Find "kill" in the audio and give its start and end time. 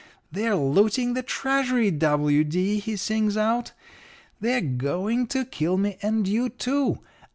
5.45-5.77